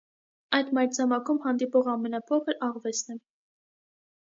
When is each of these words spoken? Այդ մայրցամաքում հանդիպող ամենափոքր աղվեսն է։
Այդ 0.59 0.71
մայրցամաքում 0.77 1.39
հանդիպող 1.45 1.93
ամենափոքր 1.95 2.61
աղվեսն 2.73 3.19
է։ 3.19 3.23